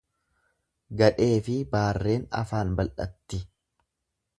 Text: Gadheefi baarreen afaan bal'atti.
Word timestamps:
Gadheefi 1.01 1.59
baarreen 1.75 2.27
afaan 2.43 2.77
bal'atti. 2.81 3.45